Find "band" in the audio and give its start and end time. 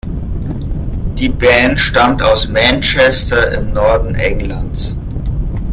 1.29-1.79